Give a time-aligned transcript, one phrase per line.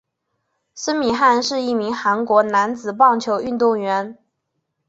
[0.73, 4.17] 孙敏汉是一名韩国男子棒球运动员。